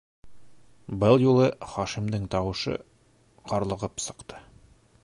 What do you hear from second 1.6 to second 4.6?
Хашимдың тауышы ҡарлығып сыҡты.